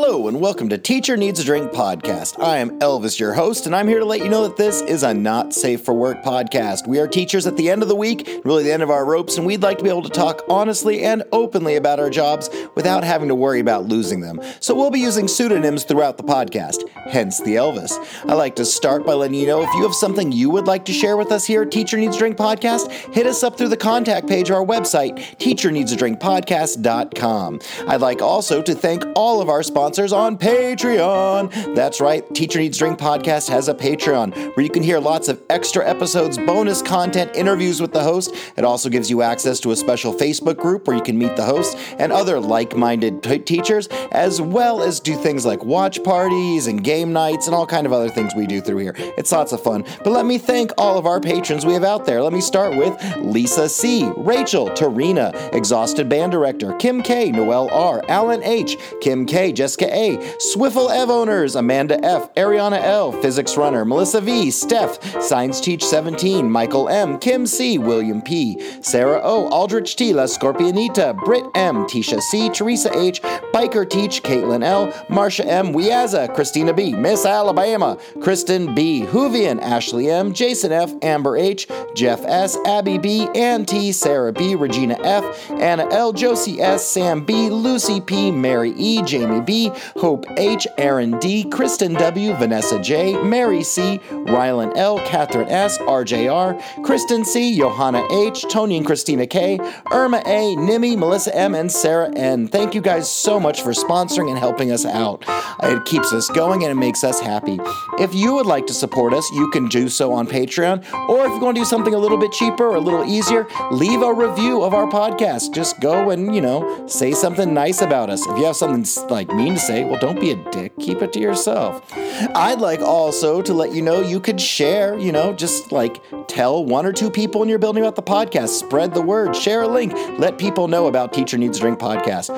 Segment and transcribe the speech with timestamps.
[0.00, 2.40] Hello, and welcome to Teacher Needs a Drink podcast.
[2.40, 5.02] I am Elvis, your host, and I'm here to let you know that this is
[5.02, 6.86] a not safe for work podcast.
[6.86, 9.36] We are teachers at the end of the week, really the end of our ropes,
[9.36, 13.02] and we'd like to be able to talk honestly and openly about our jobs without
[13.02, 14.40] having to worry about losing them.
[14.60, 17.98] So we'll be using pseudonyms throughout the podcast, hence the Elvis.
[18.30, 20.84] I like to start by letting you know if you have something you would like
[20.84, 23.70] to share with us here at Teacher Needs a Drink podcast, hit us up through
[23.70, 27.60] the contact page of our website, teacherneedsadrinkpodcast.com.
[27.88, 31.74] I'd like also to thank all of our sponsors sponsors on Patreon.
[31.74, 35.40] That's right, Teacher Needs Drink podcast has a Patreon where you can hear lots of
[35.48, 38.34] extra episodes, bonus content, interviews with the host.
[38.58, 41.44] It also gives you access to a special Facebook group where you can meet the
[41.44, 46.66] host and other like minded t- teachers, as well as do things like watch parties
[46.66, 48.94] and game nights and all kind of other things we do through here.
[49.16, 49.86] It's lots of fun.
[50.04, 52.22] But let me thank all of our patrons we have out there.
[52.22, 58.04] Let me start with Lisa C., Rachel, Tarina, Exhausted Band Director, Kim K., Noel R.,
[58.08, 63.54] Alan H., Kim K., Jessica Jessica A, Swiffle Ev owners, Amanda F, Ariana L, Physics
[63.58, 69.46] Runner, Melissa V, Steph, Science Teach 17, Michael M, Kim C, William P, Sarah O,
[69.48, 73.20] Aldrich T, La Scorpionita, Britt M, Tisha C, Teresa H,
[73.52, 80.08] Biker Teach, Caitlin L, Marsha M, Wiaza, Christina B, Miss Alabama, Kristen B, Hoovian, Ashley
[80.08, 85.50] M, Jason F, Amber H, Jeff S, Abby B, Ann T, Sarah B, Regina F,
[85.50, 89.57] Anna L, Josie S, Sam B, Lucy P, Mary E, Jamie B,
[89.96, 96.84] Hope H, Aaron D, Kristen W, Vanessa J, Mary C, Rylan L, Catherine S, RJR,
[96.84, 99.58] Kristen C, Johanna H, Tony and Christina K,
[99.92, 102.48] Irma A, Nimi, Melissa M, and Sarah N.
[102.48, 105.24] Thank you guys so much for sponsoring and helping us out.
[105.62, 107.58] It keeps us going and it makes us happy.
[107.98, 111.32] If you would like to support us, you can do so on Patreon, or if
[111.32, 114.12] you want to do something a little bit cheaper or a little easier, leave a
[114.12, 115.52] review of our podcast.
[115.52, 118.26] Just go and, you know, say something nice about us.
[118.26, 120.76] If you have something like mean to say, well, don't be a dick.
[120.78, 121.82] Keep it to yourself.
[121.94, 126.62] I'd like also to let you know you could share, you know, just like tell
[126.64, 129.68] one or two people in your building about the podcast, spread the word, share a
[129.68, 132.28] link, let people know about Teacher Needs Drink podcast.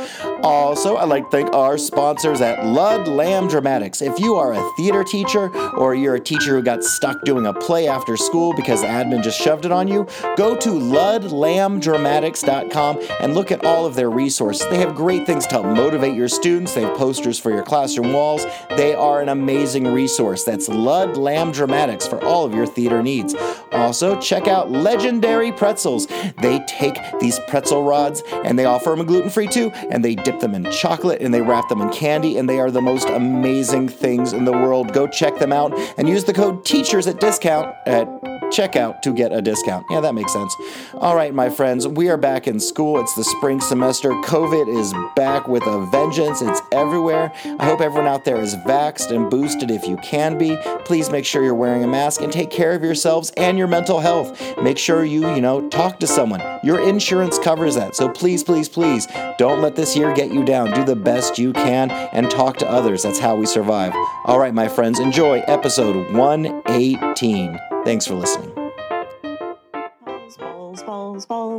[0.45, 4.01] Also, I'd like to thank our sponsors at Ludlam Dramatics.
[4.03, 7.53] If you are a theater teacher or you're a teacher who got stuck doing a
[7.53, 10.07] play after school because the admin just shoved it on you,
[10.37, 14.69] go to ludlamdramatics.com and look at all of their resources.
[14.69, 16.75] They have great things to help motivate your students.
[16.75, 18.45] They have posters for your classroom walls.
[18.77, 20.45] They are an amazing resource.
[20.45, 23.35] That's Ludlam Dramatics for all of your theater needs.
[23.73, 26.07] Also, check out Legendary Pretzels.
[26.43, 30.41] They take these pretzel rods and they offer them gluten free too, and they dip
[30.41, 33.89] them in chocolate and they wrap them in candy, and they are the most amazing
[33.89, 34.93] things in the world.
[34.93, 38.07] Go check them out and use the code TEACHERS at discount at
[38.51, 39.87] checkout to get a discount.
[39.91, 40.55] Yeah, that makes sense.
[40.95, 43.01] All right, my friends, we are back in school.
[43.01, 44.11] It's the spring semester.
[44.11, 46.43] COVID is back with a vengeance.
[46.43, 47.33] It's everywhere.
[47.61, 50.57] I hope everyone out there is vaxxed and boosted if you can be.
[50.85, 54.01] Please make sure you're wearing a mask and take care of yourselves and your mental
[54.01, 54.43] health.
[54.61, 56.43] Make sure you, you know, talk to someone.
[56.65, 57.95] Your insurance covers that.
[57.95, 59.07] So please, please, please
[59.39, 60.73] don't let this year get you down.
[60.73, 63.05] Do the best you can and talk to others.
[63.05, 63.95] That's how we survive.
[64.25, 67.57] All right, my friends, enjoy episode 118.
[67.85, 68.50] Thanks for listening.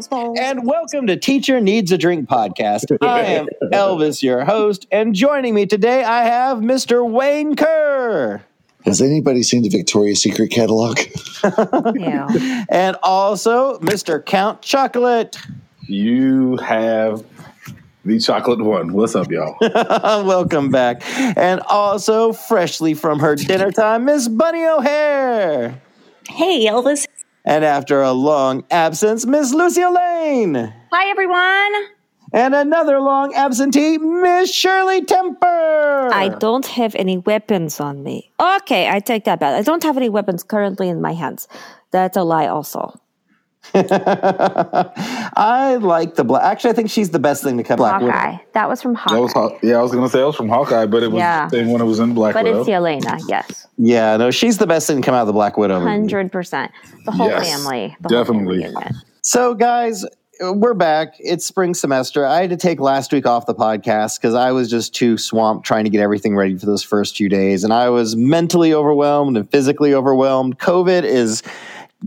[0.09, 2.97] And welcome to Teacher Needs a Drink podcast.
[3.01, 7.07] I am Elvis, your host, and joining me today I have Mr.
[7.07, 8.41] Wayne Kerr.
[8.83, 10.99] Has anybody seen the Victoria's Secret catalog?
[11.95, 12.65] Yeah.
[12.69, 14.23] And also Mr.
[14.25, 15.37] Count Chocolate.
[15.81, 17.23] You have
[18.03, 18.93] the chocolate one.
[18.93, 19.55] What's up, y'all?
[19.61, 21.03] welcome back.
[21.37, 25.79] And also, freshly from her dinner time, Miss Bunny O'Hare.
[26.27, 27.07] Hey, Elvis.
[27.43, 30.73] And after a long absence, Miss Lucy Lane.
[30.91, 31.89] Hi, everyone.
[32.33, 36.09] And another long absentee, Miss Shirley Temper.
[36.13, 38.31] I don't have any weapons on me.
[38.39, 39.59] Okay, I take that back.
[39.59, 41.47] I don't have any weapons currently in my hands.
[41.91, 42.93] That's a lie, also.
[43.73, 44.87] I
[45.81, 46.43] like the black.
[46.43, 48.11] Actually, I think she's the best thing to come Black Widow.
[48.11, 48.37] Hawkeye.
[48.53, 49.15] That was from Hawkeye.
[49.15, 51.19] That was Haw- yeah, I was gonna say it was from Hawkeye, but it was
[51.19, 51.47] Yeah.
[51.47, 52.65] the same when it was in Black but Widow.
[52.65, 53.67] But it's Yelena, yes.
[53.77, 55.79] Yeah, no, she's the best thing to come out of the Black Widow.
[55.79, 56.69] 100%.
[57.05, 57.95] The whole Yes, family.
[58.01, 58.63] The whole definitely.
[58.63, 58.85] family.
[59.21, 60.03] So, guys,
[60.41, 61.13] we're back.
[61.19, 62.25] It's spring semester.
[62.25, 65.65] I had to take last week off the podcast because I was just too swamped
[65.65, 67.63] trying to get everything ready for those first few days.
[67.63, 70.57] And I was mentally overwhelmed and physically overwhelmed.
[70.57, 71.43] COVID is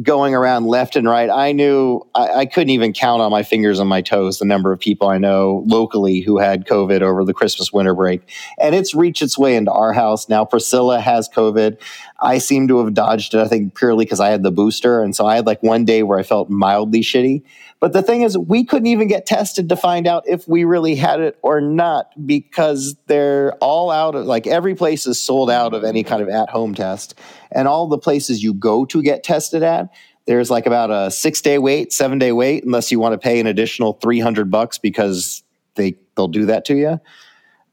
[0.03, 1.31] going around left and right.
[1.31, 4.73] I knew I, I couldn't even count on my fingers and my toes the number
[4.73, 8.29] of people I know locally who had COVID over the Christmas winter break.
[8.59, 10.29] And it's reached its way into our house.
[10.29, 11.79] Now, Priscilla has COVID.
[12.21, 15.01] I seem to have dodged it, I think, purely because I had the booster.
[15.01, 17.43] And so I had like one day where I felt mildly shitty.
[17.81, 20.95] But the thing is, we couldn't even get tested to find out if we really
[20.95, 25.75] had it or not because they're all out of like every place is sold out
[25.75, 27.19] of any kind of at home test.
[27.53, 29.91] And all the places you go to get tested at,
[30.27, 33.39] there's like about a six day wait, seven day wait, unless you want to pay
[33.39, 35.43] an additional 300 bucks because
[35.75, 37.01] they, they'll do that to you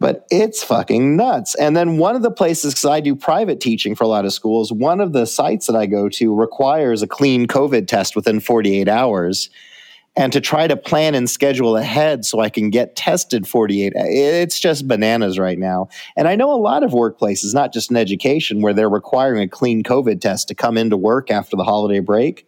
[0.02, 1.54] but it's fucking nuts.
[1.54, 4.34] And then one of the places, because I do private teaching for a lot of
[4.34, 8.40] schools, one of the sites that I go to requires a clean COVID test within
[8.40, 9.52] 48 hours.
[10.18, 14.60] And to try to plan and schedule ahead so I can get tested 48, it's
[14.60, 15.88] just bananas right now.
[16.18, 19.48] And I know a lot of workplaces, not just in education, where they're requiring a
[19.48, 22.46] clean COVID test to come into work after the holiday break.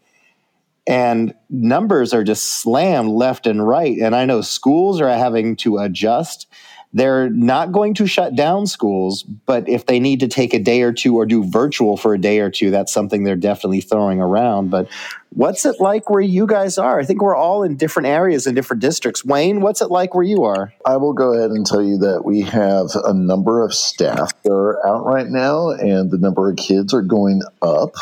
[0.86, 3.98] And numbers are just slammed left and right.
[3.98, 6.48] And I know schools are having to adjust
[6.94, 10.84] they're not going to shut down schools, but if they need to take a day
[10.84, 14.22] or two or do virtual for a day or two, that's something they're definitely throwing
[14.22, 14.70] around.
[14.70, 14.88] But
[15.36, 17.00] what's it like where you guys are?
[17.00, 19.26] I think we're all in different areas in different districts.
[19.26, 20.74] Wayne, what's it like where you are?
[20.86, 24.52] I will go ahead and tell you that we have a number of staff that
[24.52, 27.96] are out right now, and the number of kids are going up.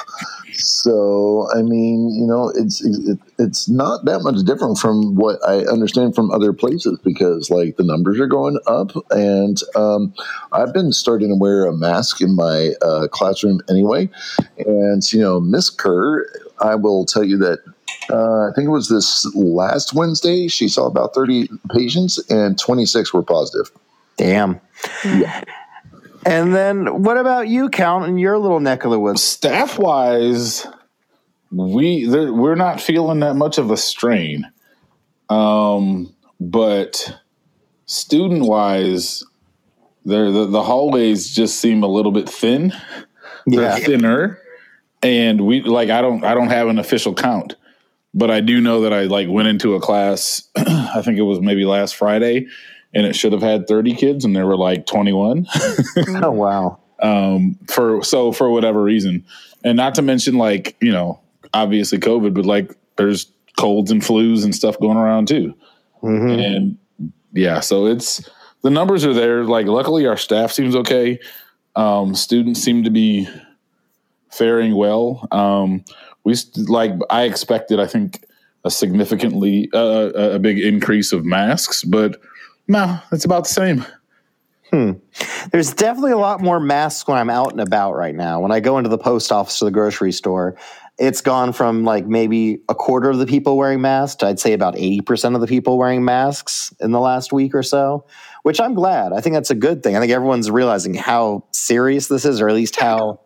[0.54, 5.60] So, I mean, you know, it's it, it's not that much different from what I
[5.60, 10.14] understand from other places because, like, the numbers are going up, and um,
[10.52, 14.10] I've been starting to wear a mask in my uh, classroom anyway.
[14.66, 16.26] And you know, Miss Kerr,
[16.62, 17.60] I will tell you that
[18.10, 20.48] uh, I think it was this last Wednesday.
[20.48, 23.72] She saw about 30 patients, and 26 were positive.
[24.18, 24.60] Damn.
[25.04, 25.44] Yeah.
[26.26, 29.24] And then what about you, Count, in your little neck of the woods?
[29.24, 30.68] Staff wise,
[31.52, 34.46] we we're not feeling that much of a strain.
[35.30, 37.18] Um, but
[37.86, 39.24] student wise,
[40.06, 42.74] the, the hallways just seem a little bit thin.
[43.48, 43.76] They're Yeah.
[43.78, 44.40] thinner.
[45.04, 47.56] And we like I don't I don't have an official count,
[48.14, 51.40] but I do know that I like went into a class, I think it was
[51.42, 52.46] maybe last Friday,
[52.94, 55.48] and it should have had 30 kids and there were like 21.
[56.24, 56.80] Oh, wow.
[57.02, 59.26] um, for so for whatever reason,
[59.64, 61.20] and not to mention like you know
[61.54, 63.26] obviously COVID, but like there's
[63.58, 65.56] colds and flus and stuff going around too,
[66.04, 66.40] Mhm.
[66.58, 66.78] and
[67.34, 68.30] yeah, so it's
[68.62, 69.44] the numbers are there.
[69.46, 71.18] Like luckily our staff seems okay.
[71.76, 73.28] Um, students seem to be
[74.32, 75.28] faring well.
[75.32, 75.84] Um,
[76.24, 77.80] we like I expected.
[77.80, 78.24] I think
[78.64, 82.22] a significantly uh, a big increase of masks, but
[82.68, 83.86] no, it's about the same.
[84.72, 84.92] Hmm.
[85.52, 88.40] There's definitely a lot more masks when I'm out and about right now.
[88.40, 90.56] When I go into the post office or the grocery store,
[90.98, 94.54] it's gone from like maybe a quarter of the people wearing masks to I'd say
[94.54, 98.06] about 80% of the people wearing masks in the last week or so,
[98.44, 99.12] which I'm glad.
[99.12, 99.98] I think that's a good thing.
[99.98, 103.20] I think everyone's realizing how serious this is, or at least how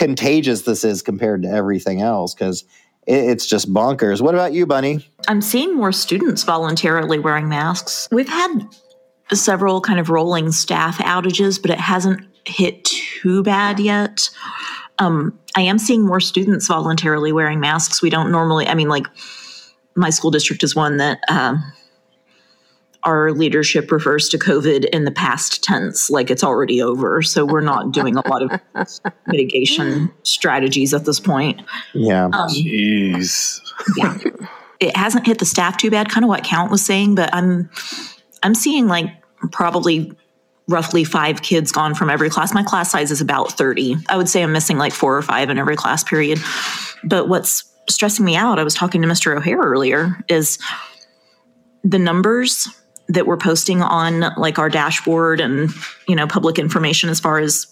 [0.00, 2.64] contagious this is compared to everything else, because
[3.06, 4.22] it, it's just bonkers.
[4.22, 5.06] What about you, Bunny?
[5.28, 8.08] I'm seeing more students voluntarily wearing masks.
[8.10, 8.66] We've had
[9.32, 14.30] several kind of rolling staff outages, but it hasn't hit too bad yet.
[14.98, 18.00] Um, I am seeing more students voluntarily wearing masks.
[18.00, 19.06] We don't normally, I mean, like,
[19.94, 21.62] my school district is one that um,
[23.04, 27.22] our leadership refers to COVID in the past tense, like it's already over.
[27.22, 28.60] So we're not doing a lot of
[29.26, 31.62] mitigation strategies at this point.
[31.94, 32.26] Yeah.
[32.26, 33.60] Um, Jeez.
[33.96, 34.18] yeah
[34.80, 37.70] it hasn't hit the staff too bad kind of what count was saying but i'm
[38.42, 39.06] i'm seeing like
[39.52, 40.12] probably
[40.68, 44.28] roughly five kids gone from every class my class size is about 30 i would
[44.28, 46.38] say i'm missing like four or five in every class period
[47.04, 50.58] but what's stressing me out i was talking to mr o'hare earlier is
[51.84, 52.68] the numbers
[53.10, 55.70] that we're posting on like our dashboard and
[56.06, 57.66] you know public information as far as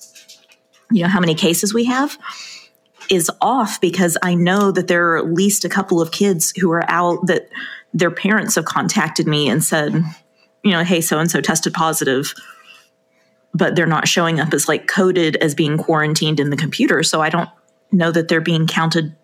[0.90, 2.18] you know how many cases we have
[3.10, 6.70] is off because I know that there are at least a couple of kids who
[6.72, 7.48] are out that
[7.94, 9.94] their parents have contacted me and said,
[10.62, 12.34] you know, hey, so and so tested positive,
[13.54, 17.02] but they're not showing up as like coded as being quarantined in the computer.
[17.02, 17.48] So I don't
[17.92, 19.16] know that they're being counted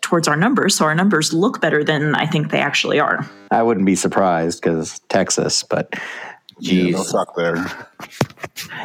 [0.00, 0.74] towards our numbers.
[0.76, 3.28] So our numbers look better than I think they actually are.
[3.50, 5.88] I wouldn't be surprised because Texas, but
[6.58, 6.94] Yeah, geez.
[6.96, 7.56] no talk there.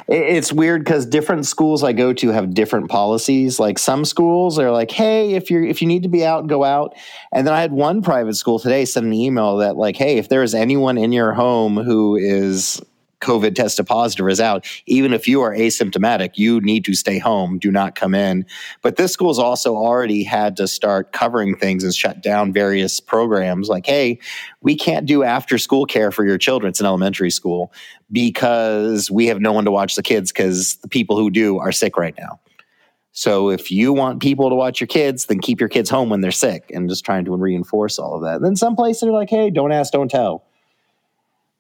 [0.08, 3.60] It's weird because different schools I go to have different policies.
[3.60, 6.64] Like some schools are like, "Hey, if you're if you need to be out, go
[6.64, 6.94] out."
[7.34, 10.30] And then I had one private school today send an email that like, "Hey, if
[10.30, 12.82] there is anyone in your home who is
[13.22, 17.58] COVID tested positive is out, even if you are asymptomatic, you need to stay home.
[17.60, 18.46] Do not come in."
[18.82, 23.70] But this school's also already had to start covering things and shut down various programs.
[23.70, 24.20] Like, "Hey,
[24.62, 26.70] we can't do after school care for your children.
[26.70, 27.72] It's an elementary school."
[28.12, 31.72] because we have no one to watch the kids because the people who do are
[31.72, 32.40] sick right now.
[33.12, 36.22] So if you want people to watch your kids, then keep your kids home when
[36.22, 38.36] they're sick and just trying to reinforce all of that.
[38.36, 40.44] And then some places are like, hey, don't ask, don't tell.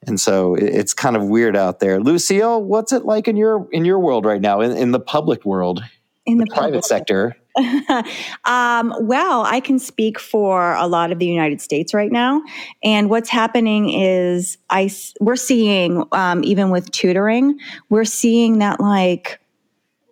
[0.07, 1.99] And so it's kind of weird out there.
[1.99, 5.45] Lucille, what's it like in your in your world right now, in, in the public
[5.45, 5.83] world,
[6.25, 7.35] in the, the private sector?
[8.45, 12.41] um, well, I can speak for a lot of the United States right now,
[12.83, 17.57] and what's happening is I we're seeing um, even with tutoring,
[17.89, 19.39] we're seeing that like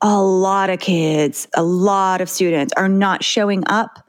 [0.02, 4.06] a lot of kids, a lot of students are not showing up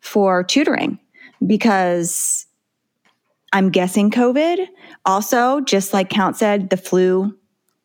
[0.00, 0.98] for tutoring
[1.46, 2.46] because
[3.52, 4.66] I'm guessing COVID.
[5.04, 7.36] Also, just like Count said, the flu,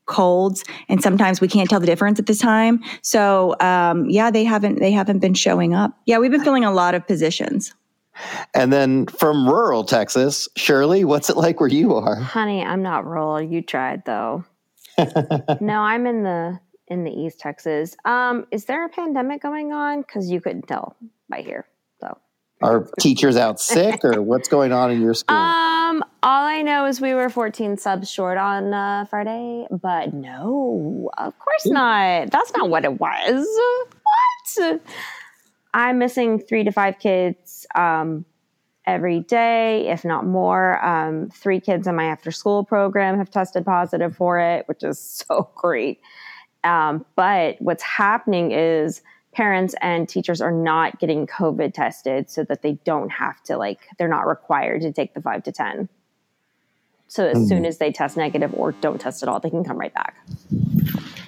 [0.05, 2.83] colds, and sometimes we can't tell the difference at this time.
[3.01, 5.97] So, um, yeah, they haven't they haven't been showing up.
[6.05, 7.73] Yeah, we've been filling a lot of positions.
[8.53, 12.15] And then from rural Texas, Shirley, what's it like where you are?
[12.15, 13.41] Honey, I'm not rural.
[13.41, 14.45] You tried though.
[15.61, 17.95] no, I'm in the in the East Texas.
[18.05, 20.01] Um, is there a pandemic going on?
[20.01, 20.95] Because you couldn't tell
[21.29, 21.65] by here.
[22.63, 25.35] Are teachers out sick or what's going on in your school?
[25.35, 31.11] Um, all I know is we were 14 subs short on uh, Friday, but no,
[31.17, 32.31] of course not.
[32.31, 33.45] That's not what it was.
[34.55, 34.81] What?
[35.73, 38.23] I'm missing three to five kids um,
[38.85, 40.83] every day, if not more.
[40.85, 44.99] Um, three kids in my after school program have tested positive for it, which is
[45.27, 45.99] so great.
[46.63, 49.01] Um, but what's happening is
[49.33, 53.79] parents and teachers are not getting COVID tested so that they don't have to, like,
[53.97, 55.89] they're not required to take the five to 10.
[57.07, 57.47] So as mm.
[57.47, 60.15] soon as they test negative or don't test at all, they can come right back.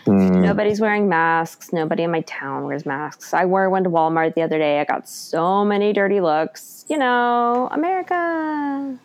[0.05, 0.41] Mm.
[0.41, 1.73] Nobody's wearing masks.
[1.73, 3.33] Nobody in my town wears masks.
[3.33, 4.79] I wore one to Walmart the other day.
[4.79, 6.85] I got so many dirty looks.
[6.89, 8.97] You know, America.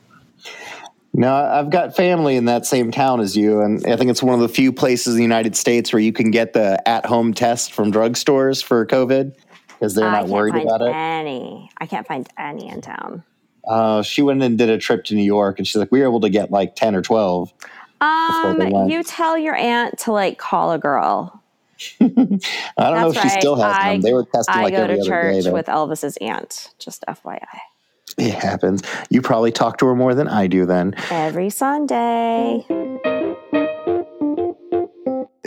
[1.13, 4.35] No, I've got family in that same town as you, and I think it's one
[4.35, 7.73] of the few places in the United States where you can get the at-home test
[7.73, 9.35] from drugstores for COVID
[9.67, 10.93] because they're not worried about it.
[10.95, 13.25] Any, I can't find any in town.
[13.67, 16.07] Uh, she went and did a trip to New York, and she's like, "We were
[16.07, 17.53] able to get like ten or 12.
[18.01, 21.43] Um, you tell your aunt to like call a girl.
[22.01, 22.45] I don't That's
[22.77, 23.23] know if right.
[23.23, 24.01] she still has I, them.
[24.03, 26.73] They were testing I like go to church day, with Elvis's aunt.
[26.79, 27.47] Just FYI.
[28.21, 28.83] It happens.
[29.09, 30.95] You probably talk to her more than I do then.
[31.11, 32.67] Every Sunday.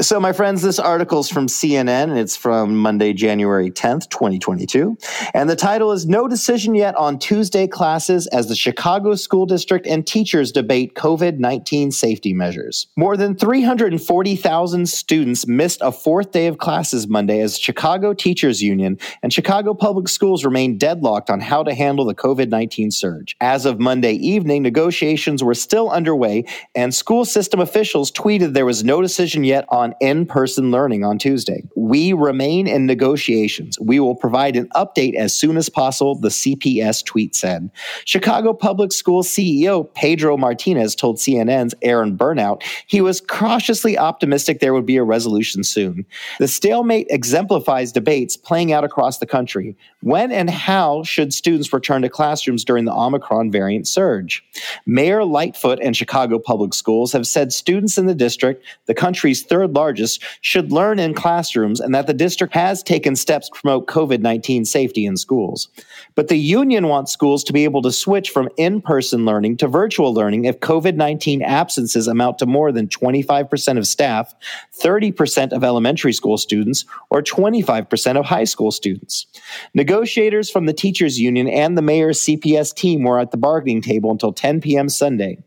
[0.03, 4.97] So, my friends, this article is from CNN it's from Monday, January 10th, 2022.
[5.33, 9.87] And the title is No Decision Yet on Tuesday Classes as the Chicago School District
[9.87, 12.87] and Teachers Debate COVID 19 Safety Measures.
[12.97, 18.99] More than 340,000 students missed a fourth day of classes Monday as Chicago Teachers Union
[19.21, 23.37] and Chicago Public Schools remain deadlocked on how to handle the COVID 19 surge.
[23.39, 26.43] As of Monday evening, negotiations were still underway,
[26.75, 31.17] and school system officials tweeted there was no decision yet on in person learning on
[31.17, 31.63] Tuesday.
[31.75, 33.79] We remain in negotiations.
[33.79, 37.69] We will provide an update as soon as possible, the CPS tweet said.
[38.05, 44.73] Chicago Public Schools CEO Pedro Martinez told CNN's Erin Burnett he was cautiously optimistic there
[44.73, 46.05] would be a resolution soon.
[46.39, 49.75] The stalemate exemplifies debates playing out across the country.
[50.01, 54.43] When and how should students return to classrooms during the Omicron variant surge?
[54.85, 59.72] Mayor Lightfoot and Chicago Public Schools have said students in the district, the country's third
[59.73, 64.21] largest, should learn in classrooms and that the district has taken steps to promote COVID
[64.21, 65.69] 19 safety in schools.
[66.15, 69.67] But the union wants schools to be able to switch from in person learning to
[69.67, 74.33] virtual learning if COVID 19 absences amount to more than 25% of staff,
[74.79, 79.25] 30% of elementary school students, or 25% of high school students.
[79.73, 84.11] Negotiators from the teachers union and the mayor's CPS team were at the bargaining table
[84.11, 84.89] until 10 p.m.
[84.89, 85.37] Sunday.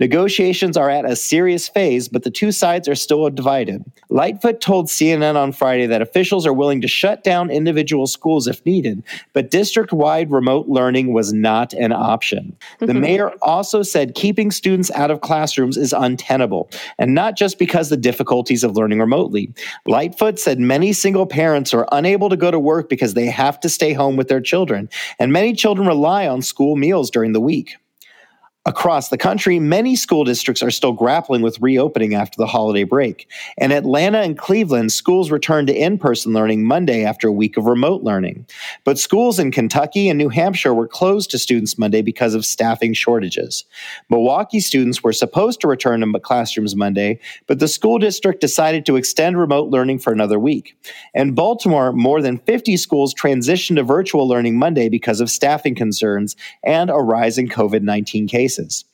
[0.00, 3.84] Negotiations are at a serious phase, but the two sides are still divided.
[4.10, 8.64] Lightfoot told CNN on Friday that officials are willing to shut down individual schools if
[8.66, 9.02] needed,
[9.32, 12.56] but district wide remote learning was not an option.
[12.78, 13.00] The mm-hmm.
[13.00, 17.96] mayor also said keeping students out of classrooms is untenable, and not just because the
[17.96, 19.52] difficulties of learning remotely.
[19.86, 23.68] Lightfoot said many single parents are unable to go to work because they have to
[23.68, 24.88] stay home with their children,
[25.18, 27.76] and many children rely on school meals during the week.
[28.66, 33.28] Across the country, many school districts are still grappling with reopening after the holiday break.
[33.58, 37.66] In Atlanta and Cleveland, schools returned to in person learning Monday after a week of
[37.66, 38.46] remote learning.
[38.84, 42.94] But schools in Kentucky and New Hampshire were closed to students Monday because of staffing
[42.94, 43.66] shortages.
[44.08, 48.96] Milwaukee students were supposed to return to classrooms Monday, but the school district decided to
[48.96, 50.74] extend remote learning for another week.
[51.12, 56.34] In Baltimore, more than 50 schools transitioned to virtual learning Monday because of staffing concerns
[56.62, 58.84] and a rise in COVID 19 cases cases.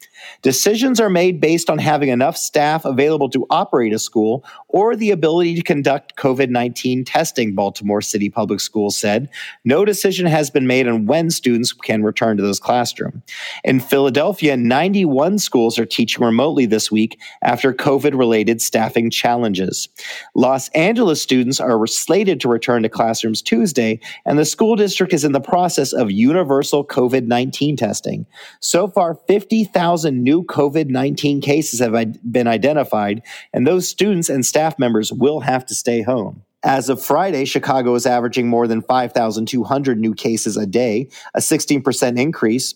[0.42, 5.10] Decisions are made based on having enough staff available to operate a school or the
[5.10, 9.28] ability to conduct COVID 19 testing, Baltimore City Public Schools said.
[9.64, 13.22] No decision has been made on when students can return to those classrooms.
[13.64, 19.88] In Philadelphia, 91 schools are teaching remotely this week after COVID related staffing challenges.
[20.34, 25.24] Los Angeles students are slated to return to classrooms Tuesday, and the school district is
[25.24, 28.26] in the process of universal COVID 19 testing.
[28.60, 31.94] So far, 50,000 new COVID 19 cases have
[32.30, 36.42] been identified, and those students and staff members will have to stay home.
[36.62, 42.20] As of Friday, Chicago is averaging more than 5,200 new cases a day, a 16%
[42.20, 42.74] increase.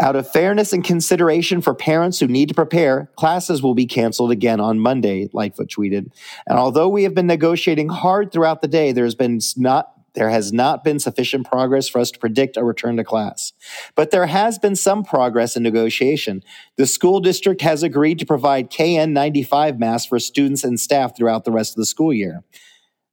[0.00, 4.32] Out of fairness and consideration for parents who need to prepare, classes will be canceled
[4.32, 6.10] again on Monday, Lightfoot tweeted.
[6.48, 10.52] And although we have been negotiating hard throughout the day, there's been not there has
[10.52, 13.52] not been sufficient progress for us to predict a return to class.
[13.94, 16.42] But there has been some progress in negotiation.
[16.76, 21.52] The school district has agreed to provide KN95 masks for students and staff throughout the
[21.52, 22.44] rest of the school year.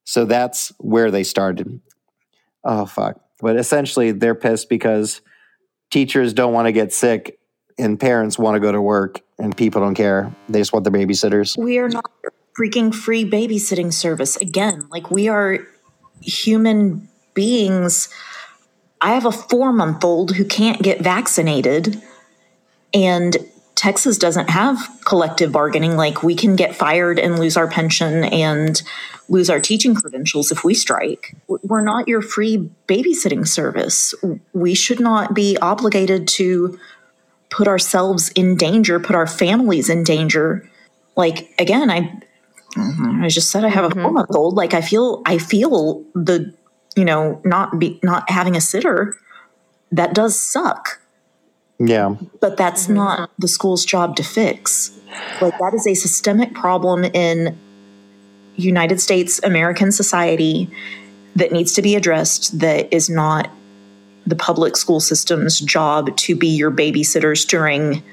[0.03, 1.81] So that's where they started.
[2.63, 3.19] Oh, fuck.
[3.39, 5.21] But essentially, they're pissed because
[5.89, 7.39] teachers don't want to get sick
[7.79, 10.35] and parents want to go to work and people don't care.
[10.49, 11.57] They just want their babysitters.
[11.57, 12.05] We are not
[12.59, 14.87] freaking free babysitting service again.
[14.91, 15.59] Like, we are
[16.21, 18.09] human beings.
[19.01, 22.01] I have a four month old who can't get vaccinated,
[22.93, 23.37] and
[23.75, 25.97] Texas doesn't have collective bargaining.
[25.97, 28.81] Like, we can get fired and lose our pension and
[29.27, 31.35] lose our teaching credentials if we strike.
[31.47, 34.13] We're not your free babysitting service.
[34.53, 36.77] We should not be obligated to
[37.49, 40.69] put ourselves in danger, put our families in danger.
[41.15, 42.21] Like, again, I
[42.77, 44.01] I just said I have a mm-hmm.
[44.01, 44.55] four month old.
[44.55, 46.53] Like I feel, I feel the,
[46.95, 49.15] you know, not be not having a sitter.
[49.91, 50.99] That does suck.
[51.79, 52.15] Yeah.
[52.39, 52.95] But that's mm-hmm.
[52.95, 54.97] not the school's job to fix.
[55.41, 57.57] Like that is a systemic problem in
[58.55, 60.69] United States American society
[61.35, 62.59] that needs to be addressed.
[62.59, 63.49] That is not
[64.25, 68.03] the public school system's job to be your babysitters during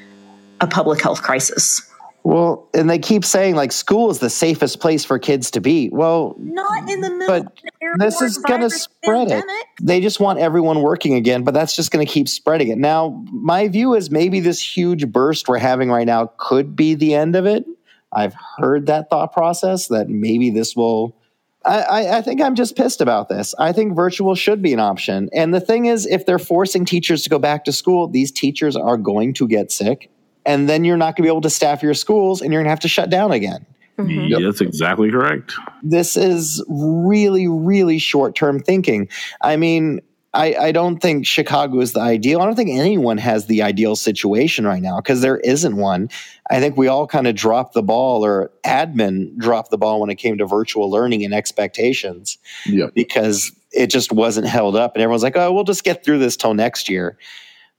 [0.61, 1.83] a public health crisis.
[2.25, 5.89] Well, and they keep saying like school is the safest place for kids to be.
[5.91, 7.27] Well, not in the middle.
[7.27, 7.61] But
[7.99, 9.45] this is going to spread pandemic.
[9.49, 9.67] it.
[9.81, 12.77] They just want everyone working again, but that's just going to keep spreading it.
[12.77, 17.15] Now, my view is maybe this huge burst we're having right now could be the
[17.15, 17.65] end of it.
[18.13, 21.17] I've heard that thought process that maybe this will.
[21.65, 23.55] I, I, think I'm just pissed about this.
[23.59, 25.29] I think virtual should be an option.
[25.35, 28.77] And the thing is, if they're forcing teachers to go back to school, these teachers
[28.77, 30.11] are going to get sick
[30.49, 32.67] and then you're not going to be able to staff your schools and you're going
[32.67, 33.67] to have to shut down again.
[33.99, 34.29] Mm-hmm.
[34.29, 34.41] Yep.
[34.43, 35.53] That's exactly correct.
[35.83, 39.09] This is really, really short term thinking.
[39.43, 40.01] I mean,
[40.33, 42.41] I, I, don't think Chicago is the ideal.
[42.41, 46.11] I don't think anyone has the ideal situation right now because there isn't one.
[46.51, 50.11] I think we all kind of dropped the ball, or admin dropped the ball when
[50.11, 52.95] it came to virtual learning and expectations yep.
[52.95, 54.95] because it just wasn't held up.
[54.95, 57.19] And everyone's like, oh, we'll just get through this till next year.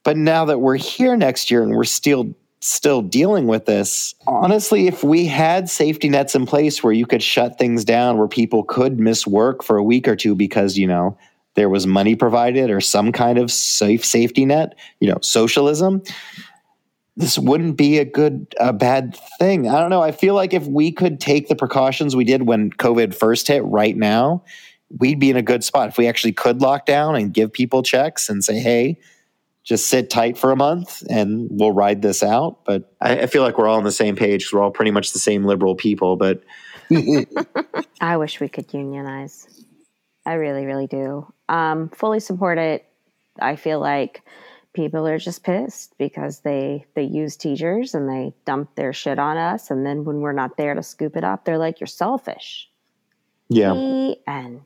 [0.04, 4.16] But now that we're here next year and we're still still dealing with this.
[4.28, 8.28] Honestly, if we had safety nets in place where you could shut things down, where
[8.28, 11.18] people could miss work for a week or two because, you know,
[11.56, 16.02] there was money provided or some kind of safe safety net, you know, socialism,
[17.16, 19.68] this wouldn't be a good, a bad thing.
[19.68, 20.02] I don't know.
[20.02, 23.64] I feel like if we could take the precautions we did when COVID first hit
[23.66, 24.44] right now,
[25.00, 25.90] we'd be in a good spot.
[25.90, 28.98] If we actually could lock down and give people checks and say, hey,
[29.70, 32.66] just sit tight for a month and we'll ride this out.
[32.66, 34.42] But I, I feel like we're all on the same page.
[34.42, 36.16] because We're all pretty much the same liberal people.
[36.16, 36.42] But
[38.02, 39.64] I wish we could unionize.
[40.26, 41.32] I really, really do.
[41.50, 42.84] Um, fully support it.
[43.40, 44.24] I feel like
[44.74, 49.38] people are just pissed because they they use teachers and they dump their shit on
[49.38, 52.70] us, and then when we're not there to scoop it up, they're like, "You're selfish."
[53.50, 53.74] Yeah.
[53.74, 54.62] The end.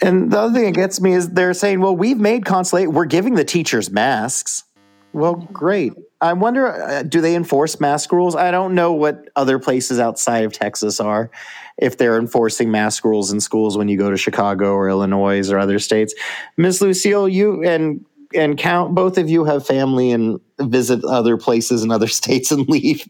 [0.00, 3.06] And the other thing that gets me is they're saying, well, we've made consulate, we're
[3.06, 4.64] giving the teachers masks.
[5.12, 5.94] Well, great.
[6.20, 8.36] I wonder, uh, do they enforce mask rules?
[8.36, 11.30] I don't know what other places outside of Texas are,
[11.78, 15.58] if they're enforcing mask rules in schools when you go to Chicago or Illinois or
[15.58, 16.14] other states.
[16.56, 21.82] Miss Lucille, you and and count both of you have family and visit other places
[21.82, 23.06] and other states and leave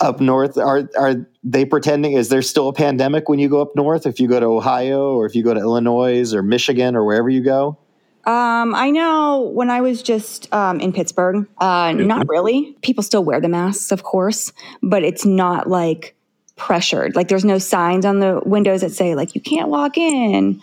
[0.00, 0.56] up north.
[0.58, 4.06] Are are they pretending is there still a pandemic when you go up north?
[4.06, 7.28] If you go to ohio or if you go to illinois or michigan or wherever
[7.28, 7.78] you go?
[8.24, 12.76] Um, I know when I was just um, in Pittsburgh, uh, not really.
[12.80, 16.14] People still wear the masks, of course, but it's not like
[16.54, 17.16] pressured.
[17.16, 20.60] Like there's no signs on the windows that say like you can't walk in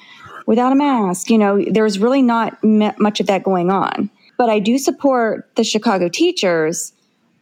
[0.49, 1.29] without a mask.
[1.29, 4.09] You know, there's really not much of that going on.
[4.35, 6.91] But I do support the Chicago teachers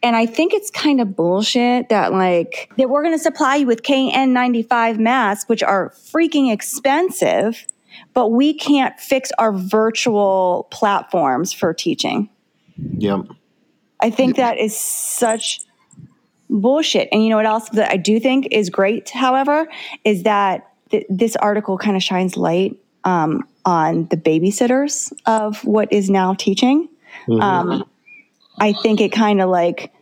[0.03, 3.65] And I think it's kind of bullshit that like that we're going to supply you
[3.65, 7.65] with KN95 masks, which are freaking expensive,
[8.13, 12.29] but we can't fix our virtual platforms for teaching.
[12.97, 13.21] Yep.
[14.01, 15.61] I think that is such
[16.49, 17.07] bullshit.
[17.11, 19.67] And you know what else that I do think is great, however,
[20.03, 25.91] is that th- this article kind of shines light um, on the babysitters of what
[25.93, 26.89] is now teaching.
[27.41, 27.89] Um,
[28.59, 29.93] I think it kind of like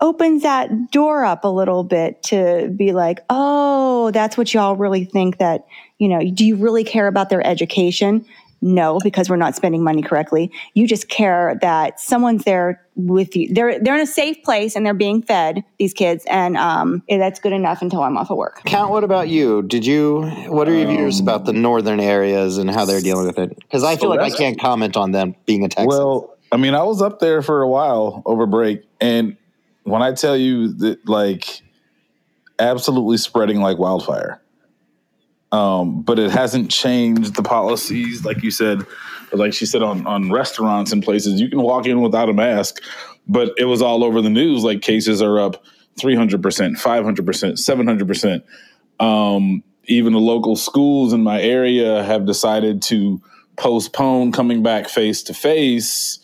[0.00, 5.04] opens that door up a little bit to be like, oh, that's what y'all really
[5.04, 5.66] think that,
[5.98, 8.24] you know, do you really care about their education?
[8.64, 10.52] No, because we're not spending money correctly.
[10.74, 13.52] You just care that someone's there with you.
[13.52, 17.18] They're they're in a safe place and they're being fed these kids, and um, yeah,
[17.18, 18.62] that's good enough until I'm off of work.
[18.64, 19.62] Count, what about you?
[19.62, 23.38] Did you, what are your views about the northern areas and how they're dealing with
[23.38, 23.56] it?
[23.56, 25.88] Because I feel like I can't comment on them being a Texan.
[25.88, 29.36] Well, I mean, I was up there for a while over break, and
[29.82, 31.62] when I tell you that, like,
[32.58, 34.41] absolutely spreading like wildfire.
[35.52, 38.86] Um, but it hasn't changed the policies, like you said,
[39.32, 41.40] like she said on on restaurants and places.
[41.40, 42.82] You can walk in without a mask,
[43.28, 44.64] but it was all over the news.
[44.64, 45.62] Like cases are up
[46.00, 48.44] three hundred percent, five hundred percent, seven hundred percent.
[48.98, 53.20] Um, even the local schools in my area have decided to
[53.56, 56.18] postpone coming back face to face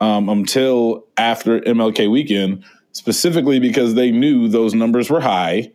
[0.00, 5.70] um, until after MLK weekend, specifically because they knew those numbers were high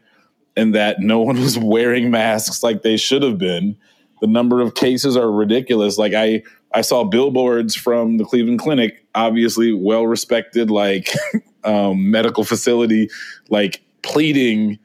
[0.55, 3.77] and that no one was wearing masks like they should have been.
[4.21, 5.97] The number of cases are ridiculous.
[5.97, 11.09] Like I, I saw billboards from the Cleveland Clinic, obviously well respected, like
[11.63, 13.09] um, medical facility,
[13.49, 14.79] like pleading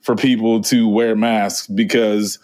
[0.00, 2.38] for people to wear masks because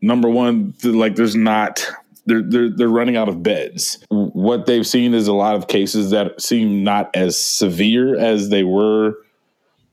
[0.00, 1.86] number one, like there's not
[2.26, 3.98] they're, they're they're running out of beds.
[4.10, 8.62] What they've seen is a lot of cases that seem not as severe as they
[8.62, 9.16] were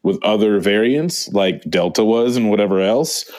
[0.03, 3.29] with other variants, like Delta was and whatever else.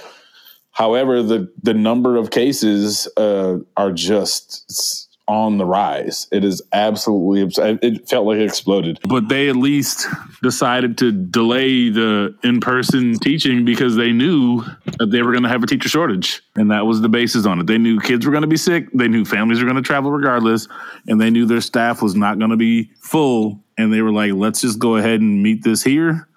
[0.72, 6.26] However, the the number of cases uh, are just on the rise.
[6.32, 7.42] It is absolutely.
[7.82, 8.98] It felt like it exploded.
[9.08, 10.06] But they at least
[10.42, 14.62] decided to delay the in person teaching because they knew
[14.98, 17.60] that they were going to have a teacher shortage, and that was the basis on
[17.60, 17.66] it.
[17.66, 18.88] They knew kids were going to be sick.
[18.92, 20.68] They knew families were going to travel regardless,
[21.06, 23.62] and they knew their staff was not going to be full.
[23.78, 26.28] And they were like, "Let's just go ahead and meet this here."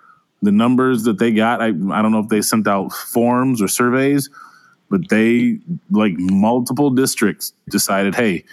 [0.45, 3.67] The numbers that they got I, I don't know if they sent out forms or
[3.67, 4.29] surveys
[4.89, 5.60] but they
[5.91, 8.43] like multiple districts decided hey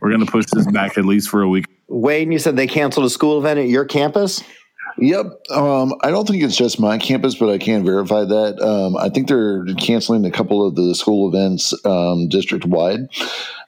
[0.00, 2.68] we're going to push this back at least for a week Wade, you said they
[2.68, 4.42] canceled a school event at your campus?
[4.98, 5.50] Yep.
[5.50, 8.60] Um, I don't think it's just my campus, but I can verify that.
[8.60, 13.08] Um, I think they're canceling a couple of the school events um, district wide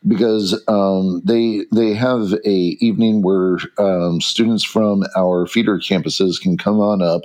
[0.06, 6.56] because um, they they have a evening where um, students from our feeder campuses can
[6.56, 7.22] come on up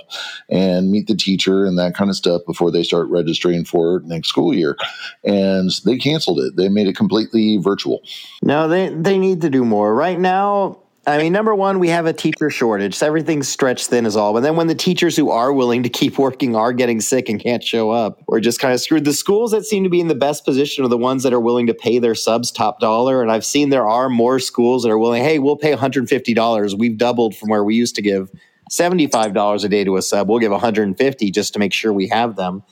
[0.48, 4.28] and meet the teacher and that kind of stuff before they start registering for next
[4.28, 4.76] school year.
[5.24, 6.56] And they canceled it.
[6.56, 8.02] They made it completely virtual.
[8.42, 9.94] No, they they need to do more.
[9.94, 12.94] Right now, I mean, number one, we have a teacher shortage.
[12.94, 14.34] So everything's stretched thin as all.
[14.34, 17.40] But then when the teachers who are willing to keep working are getting sick and
[17.40, 19.06] can't show up, we're just kind of screwed.
[19.06, 21.40] The schools that seem to be in the best position are the ones that are
[21.40, 23.22] willing to pay their subs top dollar.
[23.22, 26.78] And I've seen there are more schools that are willing, hey, we'll pay $150.
[26.78, 28.30] We've doubled from where we used to give
[28.70, 30.28] $75 a day to a sub.
[30.28, 32.64] We'll give $150 just to make sure we have them.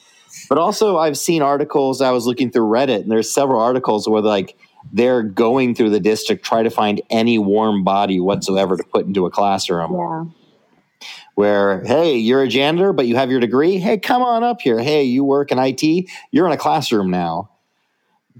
[0.50, 2.02] But also, I've seen articles.
[2.02, 4.58] I was looking through Reddit, and there's several articles where like
[4.92, 9.26] they're going through the district try to find any warm body whatsoever to put into
[9.26, 9.92] a classroom.
[9.92, 10.24] Yeah.
[11.34, 13.76] Where hey, you're a janitor, but you have your degree.
[13.78, 14.78] Hey, come on up here.
[14.78, 16.08] Hey, you work in IT.
[16.30, 17.50] You're in a classroom now.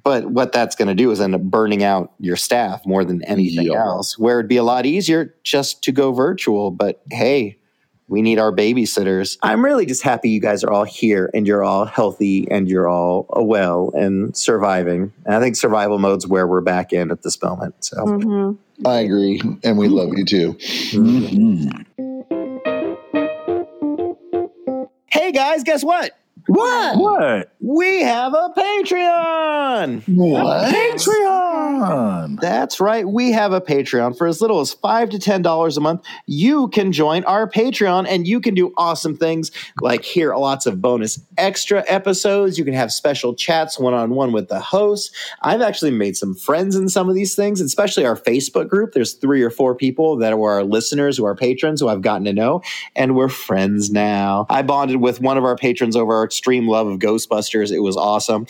[0.02, 3.22] But what that's going to do is end up burning out your staff more than
[3.24, 3.85] anything Yeah.
[3.85, 4.18] else.
[4.18, 6.70] Where it'd be a lot easier just to go virtual.
[6.70, 7.59] But hey,
[8.08, 9.36] we need our babysitters.
[9.42, 12.88] I'm really just happy you guys are all here and you're all healthy and you're
[12.88, 15.12] all uh, well and surviving.
[15.24, 17.74] And I think survival mode's where we're back in at this moment.
[17.84, 18.58] So Mhm.
[18.84, 19.40] I agree.
[19.64, 20.56] And we love you too.
[25.10, 26.12] Hey guys, guess what?
[26.48, 26.98] What?
[26.98, 30.02] what We have a Patreon.
[30.14, 30.72] What?
[30.72, 31.45] patreon
[32.40, 33.06] That's right.
[33.06, 34.16] We have a Patreon.
[34.16, 38.06] For as little as five to ten dollars a month, you can join our Patreon
[38.08, 42.58] and you can do awesome things like hear lots of bonus extra episodes.
[42.58, 45.14] You can have special chats one on one with the host.
[45.42, 48.92] I've actually made some friends in some of these things, especially our Facebook group.
[48.92, 52.24] There's three or four people that were our listeners who are patrons who I've gotten
[52.24, 52.62] to know,
[52.94, 54.46] and we're friends now.
[54.48, 57.72] I bonded with one of our patrons over our extreme love of Ghostbusters.
[57.72, 58.46] It was awesome.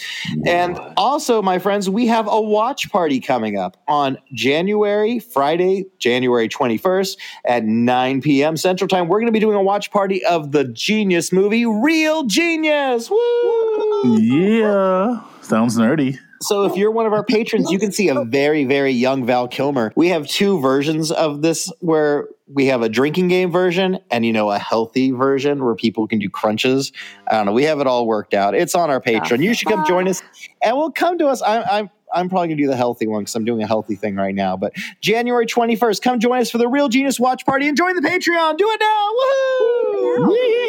[0.47, 6.49] And also, my friends, we have a watch party coming up on January, Friday, January
[6.49, 8.57] 21st at 9 p.m.
[8.57, 9.09] Central Time.
[9.09, 13.11] We're going to be doing a watch party of the genius movie, Real Genius.
[13.11, 14.19] Woo!
[14.19, 15.23] Yeah.
[15.41, 16.19] Sounds nerdy.
[16.43, 19.49] So if you're one of our patrons, you can see a very, very young Val
[19.49, 19.93] Kilmer.
[19.97, 24.33] We have two versions of this where we have a drinking game version and you
[24.33, 26.93] know a healthy version where people can do crunches.
[27.29, 27.53] I don't know.
[27.53, 28.55] We have it all worked out.
[28.55, 29.43] It's on our Patreon.
[29.43, 30.23] You should come join us,
[30.63, 31.43] and we'll come to us.
[31.43, 31.65] I'm.
[31.71, 34.35] I'm I'm probably gonna do the healthy one because I'm doing a healthy thing right
[34.35, 34.57] now.
[34.57, 38.01] But January 21st, come join us for the Real Genius Watch Party and join the
[38.01, 38.57] Patreon.
[38.57, 39.11] Do it now!
[40.27, 40.67] Woohoo!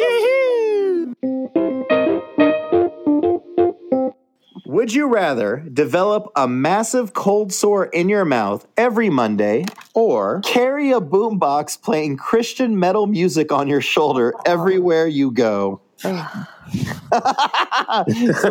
[4.66, 10.92] Would you rather develop a massive cold sore in your mouth every Monday or carry
[10.92, 15.80] a boombox playing Christian metal music on your shoulder everywhere you go?
[16.02, 16.12] so,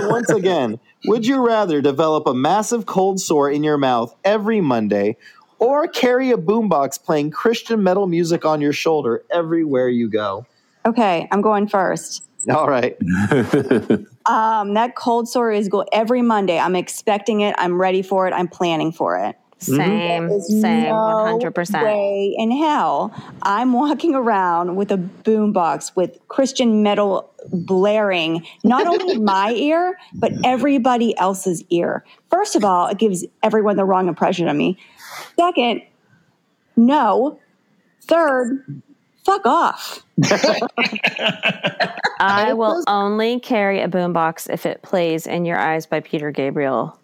[0.10, 5.17] once again, would you rather develop a massive cold sore in your mouth every Monday
[5.60, 10.46] or carry a boombox playing Christian metal music on your shoulder everywhere you go?
[10.86, 12.24] Okay, I'm going first.
[12.50, 12.98] All right.
[14.28, 16.60] Um, that cold sore is go every Monday.
[16.60, 17.56] I'm expecting it.
[17.58, 18.34] I'm ready for it.
[18.34, 19.38] I'm planning for it.
[19.60, 19.76] Mm-hmm.
[19.76, 21.84] Same, same, one hundred percent.
[21.84, 29.15] Way in hell, I'm walking around with a boombox with Christian metal blaring, not only
[29.15, 32.06] in my ear but everybody else's ear.
[32.30, 34.78] First of all, it gives everyone the wrong impression of me.
[35.39, 35.82] Second,
[36.76, 37.39] no.
[38.04, 38.63] Third,
[39.26, 40.04] fuck off.
[42.20, 46.98] I will only carry a boombox if it plays "In Your Eyes" by Peter Gabriel.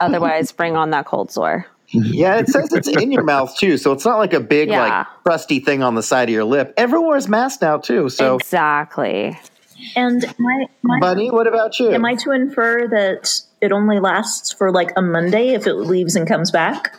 [0.00, 1.66] Otherwise, bring on that cold sore.
[1.92, 4.80] Yeah, it says it's in your mouth too, so it's not like a big Yeah.
[4.98, 6.72] like crusty thing on the side of your lip.
[6.76, 8.08] Everyone wears masks now too.
[8.08, 9.38] So, exactly.
[9.96, 11.90] And my, my Bunny, what about you?
[11.90, 16.16] am I to infer that it only lasts for like a Monday if it leaves
[16.16, 16.94] and comes back?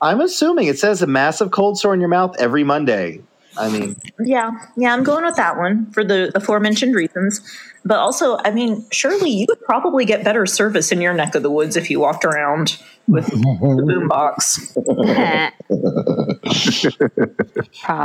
[0.00, 3.20] I'm assuming it says a massive cold sore in your mouth every Monday.
[3.56, 7.40] I mean, Yeah, yeah, I'm going with that one for the aforementioned reasons.
[7.84, 11.42] But also, I mean, surely you would probably get better service in your neck of
[11.42, 14.76] the woods if you walked around with the boombox.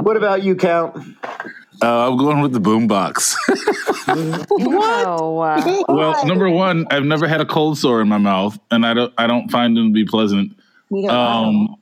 [0.04, 0.96] What about you, Count?
[1.82, 3.36] Uh, I'm going with the boombox.
[4.58, 8.86] No, uh, well, number one, I've never had a cold sore in my mouth, and
[8.86, 9.14] I don't.
[9.18, 10.56] I don't find them to be pleasant.
[11.10, 11.76] Um,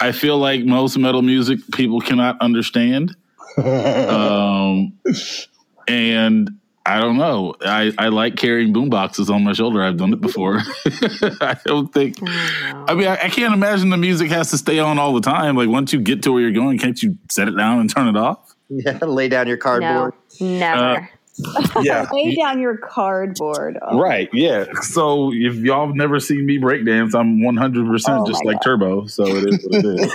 [0.00, 3.16] I feel like most metal music people cannot understand.
[3.56, 4.92] um,
[5.88, 6.50] and
[6.86, 7.54] I don't know.
[7.62, 9.82] I, I like carrying boomboxes on my shoulder.
[9.82, 10.60] I've done it before.
[11.40, 12.16] I don't think.
[12.22, 15.20] Oh, I mean, I, I can't imagine the music has to stay on all the
[15.20, 15.56] time.
[15.56, 18.06] Like once you get to where you're going, can't you set it down and turn
[18.06, 18.54] it off?
[18.68, 20.14] Yeah, lay down your no, cardboard.
[20.40, 20.80] never.
[20.80, 21.06] Uh,
[21.82, 22.06] yeah.
[22.12, 23.78] Lay down your cardboard.
[23.82, 24.28] Oh, Right.
[24.32, 24.66] Yeah.
[24.82, 28.62] So if y'all have never seen me breakdance, I'm 100 Oh percent just my like
[28.62, 29.06] Turbo.
[29.06, 30.14] So it is what it is.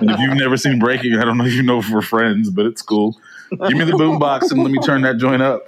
[0.00, 2.50] and if you've never seen breaking, I don't know if you know if we're friends,
[2.50, 3.18] but it's cool.
[3.50, 5.64] Give me the boombox and let me turn that joint up.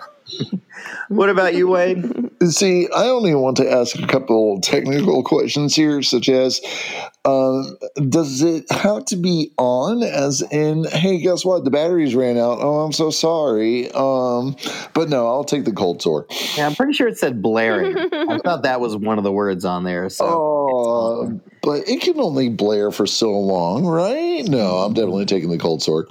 [1.08, 2.04] What about you, Wade?
[2.50, 6.60] See, I only want to ask a couple technical questions here, such as
[7.24, 7.78] um,
[8.10, 11.64] Does it have to be on, as in, hey, guess what?
[11.64, 12.58] The batteries ran out.
[12.60, 13.90] Oh, I'm so sorry.
[13.92, 14.54] Um,
[14.92, 16.26] but no, I'll take the cold sore.
[16.56, 17.96] Yeah, I'm pretty sure it said blaring.
[17.96, 20.10] I thought that was one of the words on there.
[20.10, 24.42] So Oh, but it can only blare for so long, right?
[24.48, 26.07] No, I'm definitely taking the cold sore.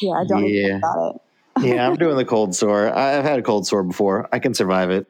[0.00, 0.68] Yeah, I don't even Yeah.
[0.68, 1.20] think about
[1.60, 1.66] it.
[1.66, 2.88] yeah, I'm doing the cold sore.
[2.88, 4.26] I- I've had a cold sore before.
[4.32, 5.06] I can survive it.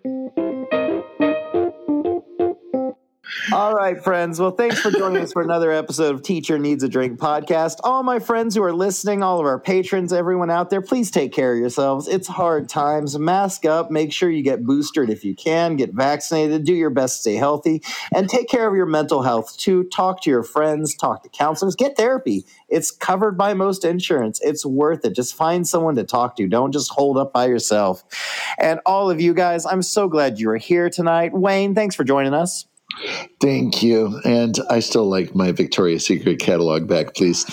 [3.52, 4.40] All right, friends.
[4.40, 7.76] Well, thanks for joining us for another episode of Teacher Needs a Drink podcast.
[7.84, 11.32] All my friends who are listening, all of our patrons, everyone out there, please take
[11.32, 12.08] care of yourselves.
[12.08, 13.16] It's hard times.
[13.16, 13.88] Mask up.
[13.88, 15.76] Make sure you get boosted if you can.
[15.76, 16.64] Get vaccinated.
[16.64, 17.82] Do your best to stay healthy
[18.12, 19.84] and take care of your mental health too.
[19.84, 20.96] Talk to your friends.
[20.96, 21.76] Talk to counselors.
[21.76, 22.44] Get therapy.
[22.68, 24.40] It's covered by most insurance.
[24.42, 25.14] It's worth it.
[25.14, 26.48] Just find someone to talk to.
[26.48, 28.02] Don't just hold up by yourself.
[28.58, 31.32] And all of you guys, I'm so glad you were here tonight.
[31.32, 32.66] Wayne, thanks for joining us.
[33.40, 34.20] Thank you.
[34.24, 37.44] And I still like my Victoria's Secret catalog back, please.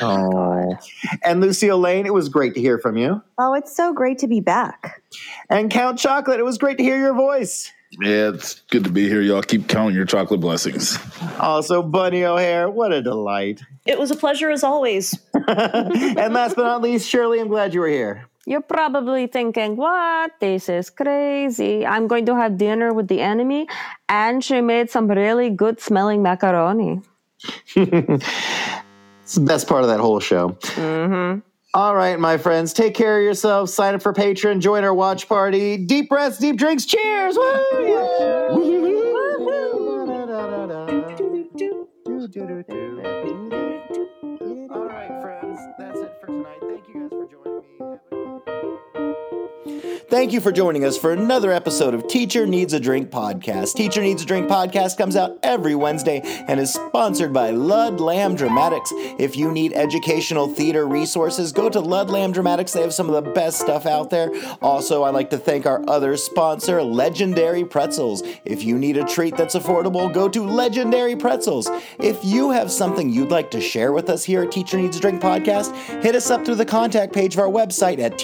[0.00, 0.30] Oh.
[0.34, 0.78] oh.
[1.22, 3.22] And Lucille Lane, it was great to hear from you.
[3.38, 5.02] Oh, it's so great to be back.
[5.50, 7.72] And Count Chocolate, it was great to hear your voice.
[8.00, 9.20] Yeah, it's good to be here.
[9.20, 10.98] Y'all keep counting your chocolate blessings.
[11.38, 13.60] Also, Bunny O'Hare, what a delight.
[13.84, 15.18] It was a pleasure as always.
[15.34, 18.28] and last but not least, Shirley, I'm glad you were here.
[18.46, 20.32] You're probably thinking, what?
[20.40, 21.86] This is crazy.
[21.86, 23.68] I'm going to have dinner with the enemy.
[24.08, 27.02] And she made some really good smelling macaroni.
[29.22, 30.58] It's the best part of that whole show.
[30.62, 31.38] hmm
[31.72, 33.72] All right, my friends, take care of yourselves.
[33.72, 35.78] Sign up for Patreon, join our watch party.
[35.78, 36.84] Deep breaths, deep drinks.
[36.84, 37.36] Cheers!
[37.36, 37.42] Woo!
[42.36, 43.02] All
[50.12, 53.72] Thank you for joining us for another episode of Teacher Needs a Drink podcast.
[53.72, 58.92] Teacher Needs a Drink podcast comes out every Wednesday and is sponsored by Ludlam Dramatics.
[59.18, 62.72] If you need educational theater resources, go to Ludlam Dramatics.
[62.74, 64.30] They have some of the best stuff out there.
[64.60, 68.22] Also, I'd like to thank our other sponsor, Legendary Pretzels.
[68.44, 71.70] If you need a treat that's affordable, go to Legendary Pretzels.
[71.98, 75.00] If you have something you'd like to share with us here at Teacher Needs a
[75.00, 78.18] Drink podcast, hit us up through the contact page of our website at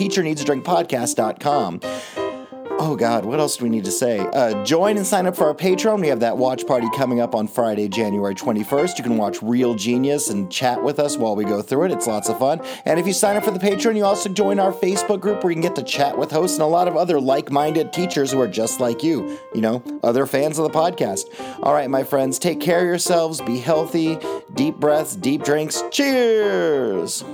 [2.80, 4.20] Oh God, what else do we need to say?
[4.20, 6.00] Uh, join and sign up for our Patreon.
[6.00, 8.96] We have that watch party coming up on Friday, January 21st.
[8.98, 11.90] You can watch Real Genius and chat with us while we go through it.
[11.90, 12.60] It's lots of fun.
[12.84, 15.50] And if you sign up for the Patreon, you also join our Facebook group where
[15.50, 18.40] you can get to chat with hosts and a lot of other like-minded teachers who
[18.40, 19.38] are just like you.
[19.54, 21.24] You know, other fans of the podcast.
[21.64, 23.40] All right, my friends, take care of yourselves.
[23.40, 24.18] Be healthy.
[24.54, 25.82] Deep breaths, deep drinks.
[25.90, 27.24] Cheers.